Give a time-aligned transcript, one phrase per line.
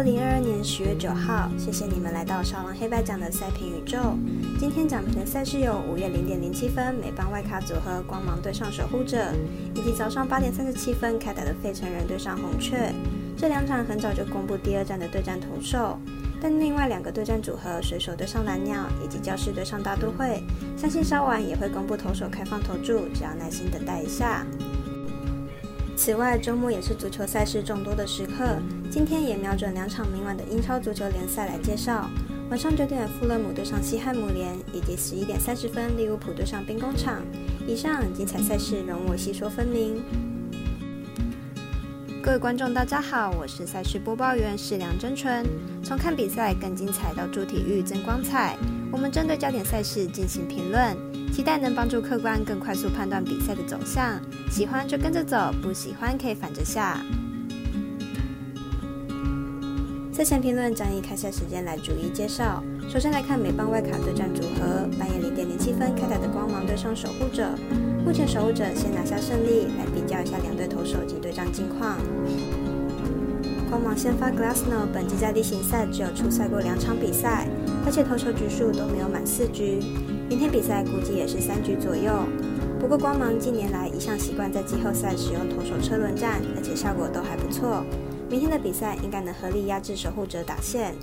[0.00, 3.98] 二零二二年十月九号，谢谢你们来到少狼黑白奖的赛评宇宙。
[4.58, 9.30] 今天奖评的赛事有五月零点零七分美邦外卡组合光芒对上守护者，
[9.74, 12.90] 以及早上八点三十七分开打的费城人对上红雀。
[13.36, 15.98] 这两场很早就公布第二站的对战投手，
[16.40, 20.42] 但另外两个对战组合水手对上蓝鸟以及教士对上大都会，
[20.78, 24.46] 相信稍晚也会公布投手开放投注，只要耐心等待一下。
[26.02, 28.56] 此外，周末也是足球赛事众多的时刻。
[28.90, 32.08] 今天也瞄准两场明晚的英超足球联赛来介绍。
[32.48, 37.22] 晚上九点，富勒姆对上西汉姆联，以及十一点三十分，利物浦对上兵工厂。
[37.66, 40.02] 以上精彩赛事，容我细说分明。
[42.22, 45.44] 各位观众，大家好，我是赛事播报员史梁真纯。
[45.84, 48.56] 从看比赛更精彩到助体育增光彩，
[48.90, 50.96] 我们针对焦点赛事进行评论。
[51.32, 54.20] 期待能帮助客官更快速判断比赛的走向，
[54.50, 57.00] 喜欢就跟着走，不喜欢可以反着下。
[60.12, 62.62] 赛前评论将以开赛时间来逐一介绍。
[62.90, 67.48] 首先来看美邦外卡对战组合，半夜零点零七分开打的光芒对上守护者。
[68.04, 71.96] 目前守护者先拿下胜利，来比较一下两队投手及对战近况。
[73.70, 77.48] 光芒先发 Glassno，本季在例行赛只有出赛过两场比赛，
[77.86, 79.80] 而且投球局数都没有满四局。
[80.30, 82.12] 明天比赛估计也是三局左右。
[82.78, 87.84] 不过光芒近年来一向习惯在季后赛使用投手车轮战，而且效果都还不错。
[88.30, 90.94] 明天的比赛应该能合力压制守护者打线。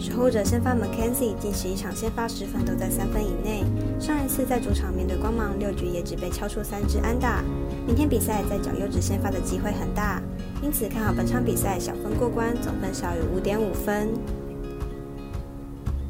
[0.00, 3.62] 守护者先发 McKenzie 近十一场先发十分都在三分以内，
[4.00, 7.40] 上一次在主场面对光芒六局也只被敲出三支安打。
[7.86, 10.20] 明天比赛在角优质先发的机会很大。
[10.60, 14.08] 因此看好本场比赛小分过关，总分小于五点五分。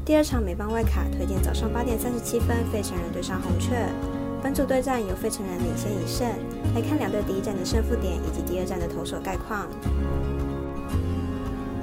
[0.05, 3.89] 第二场美邦外卡推荐早上八点三十七分费城人对上红雀，
[4.39, 6.27] 本组对战由费城人领先一胜。
[6.75, 9.67] 来看两队第一战的胜负点以及第二战的投手概况。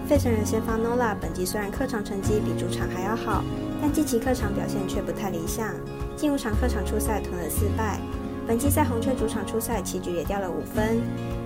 [0.06, 3.42] 费城人先发 Nola，本季虽然客场成绩比主场还要好，
[3.80, 5.74] 但近期客场表现却不太理想，
[6.16, 7.98] 近五场客场出赛吞了四败。
[8.46, 11.00] 本季在红雀主场出赛，棋局也掉了五分。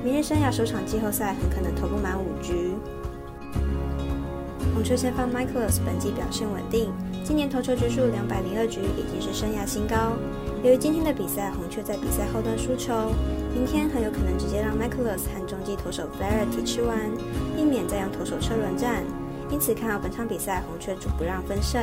[0.05, 2.75] 明日生涯首场季后赛很可能投不满五局。
[4.77, 6.93] 红雀先发 Michaelis 本季表现稳定，
[7.25, 10.13] 今年投球局数两百零二局已经是生涯新高。
[10.63, 12.93] 由于今天的比赛红雀在比赛后段输球，
[13.55, 16.99] 明天很有可能直接让 Michaelis 和中继投手 Flaherty 吃完，
[17.57, 19.03] 避免再用投手车轮战。
[19.49, 21.81] 因此看好本场比赛红雀主不让分胜。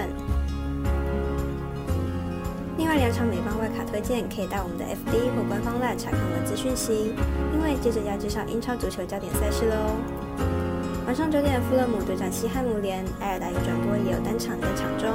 [2.78, 7.16] 另外两场美邦外卡推荐，可以到我们的 FD 或官方 LINE 查看文字讯息。
[7.58, 10.23] 因为接着要介绍英超足球焦点赛事喽。
[11.06, 15.10] 晚上九点，富勒姆对战西汉姆联，埃尔达有转播也有单场在场中。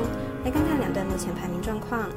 [0.45, 2.11] 来看看两队目前排名状况。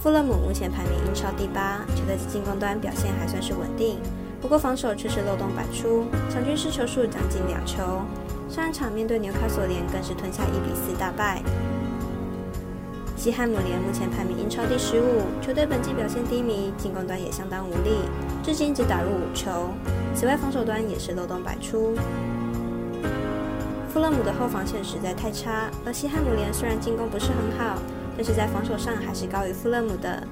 [0.00, 3.98] 富勒姆目前排名英超第八，球队在进攻端表现还算是稳定，
[4.40, 8.00] 不过防守却是漏洞百出，场均失球数将近两球。
[8.48, 11.42] 上一场面对纽卡索联，更是吞下一比四大败。
[13.22, 18.00] 西汉姆联目前排名英超第十五，球队本季表现低迷，进攻端也相当无力，
[18.42, 19.70] 至今只打入五球。
[20.12, 21.94] 此外，防守端也是漏洞百出。
[23.88, 27.80] 富勒姆的后防线实在太差，而西汉姆联虽然进攻不是很好，
[28.16, 30.26] 但是在防守上还是高于富勒姆的。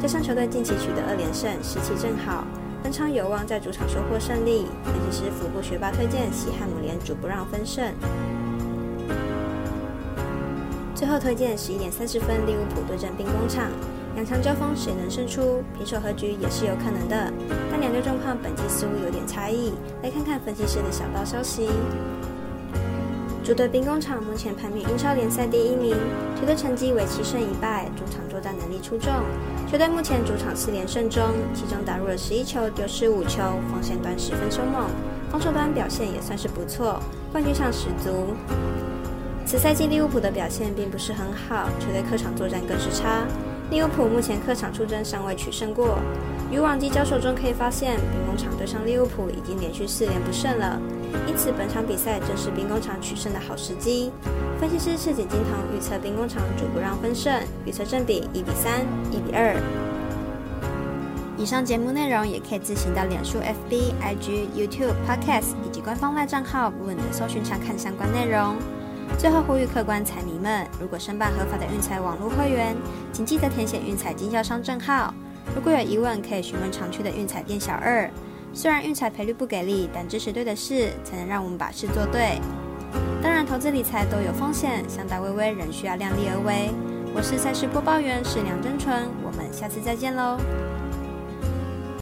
[0.00, 2.44] 加上球队近期取得二连胜，士气正好，
[2.80, 4.66] 本场有望在主场收获胜利。
[4.84, 7.92] 分析师福部学霸推荐西汉姆联主不让分胜。
[10.96, 13.70] 最后推荐十一点三十分利物浦对阵兵工厂，
[14.14, 15.62] 两强交锋谁能胜出？
[15.76, 17.30] 平手和局也是有可能的，
[17.70, 19.74] 但两队状况本季似乎有点差异。
[20.02, 21.68] 来看看分析师的小道消息。
[23.44, 25.94] 主队兵工厂目前排名英超联赛第一名，
[26.40, 29.12] 球队成绩为七胜一败，主场作战能力出众。
[29.70, 34.88] 球队目前主场四连胜中，其中打入了十一球，丢失五球，防线端十分凶猛，
[35.30, 36.98] 防守端表现也算是不错，
[37.30, 38.34] 冠军相十足。
[39.46, 43.24] 此赛季利物浦的表现并不是很好，球队客场作战更是差。
[43.70, 46.00] 利物浦目前客场出征尚未取胜过，
[46.50, 50.80] 与往季交手中可以发现，兵工厂对上利物浦已经连续四连不胜了，
[51.28, 54.10] 因此本场比赛正是兵工厂取胜的好时机。
[54.58, 57.32] 分析师赤井金童预测兵工厂主不让分胜，
[57.64, 58.80] 预测正比一比三、
[59.12, 59.54] 一比二。
[61.38, 68.56] 以上节目内容也可以自行到脸书、FB、IG、YouTube、Podcast 以及官方外账号“问的搜寻查看相关内容。
[69.18, 72.76] 最后呼吁客官彩迷们，如果申办合法的运彩网络会员，
[73.12, 75.12] 请记得填写运彩经销商证号。
[75.54, 78.10] 如果有疑问，可以询问常去的运彩店小二。
[78.52, 82.40] 虽然运彩赔率不给力，但支持对的事，才能让我们把事做对。
[83.22, 86.70] 当然，投资理财都有风险，想打微微仍需要量力而为。
[87.14, 90.38] 我是赛事播报员，是梁真纯，我们下次再见喽。